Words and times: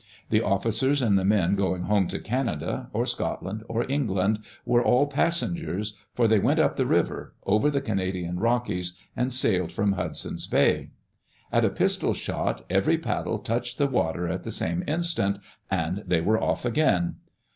The 0.31 0.41
officers 0.41 0.99
and 1.03 1.15
the 1.15 1.23
men 1.23 1.53
going 1.55 1.83
home 1.83 2.07
to 2.07 2.17
Canada 2.17 2.89
or 2.91 3.05
Scotland 3.05 3.63
or 3.69 3.85
England 3.87 4.39
were 4.65 4.83
all 4.83 5.05
passengers, 5.05 5.95
for 6.15 6.27
they 6.27 6.39
went 6.39 6.59
up 6.59 6.75
the 6.75 6.87
river, 6.87 7.35
over 7.45 7.69
the 7.69 7.81
Canadian 7.81 8.39
Rockies, 8.39 8.97
and 9.15 9.31
sailed 9.31 9.71
from 9.71 9.91
Hudson's 9.91 10.47
Bay. 10.47 10.89
At 11.51 11.65
a 11.65 11.69
pistol 11.69 12.15
shot 12.15 12.65
every 12.67 12.97
paddle 12.97 13.37
touched 13.37 13.77
the 13.77 13.85
water 13.85 14.27
at 14.27 14.43
the 14.43 14.51
same 14.51 14.83
instant— 14.87 15.37
and 15.69 16.03
they 16.07 16.19
were 16.21 16.41
off 16.41 16.65
again. 16.65 17.17